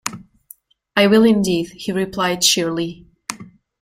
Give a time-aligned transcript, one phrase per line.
[0.97, 3.05] "I will, indeed," he replied cheerily.